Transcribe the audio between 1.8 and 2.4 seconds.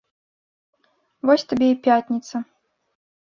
пятніца!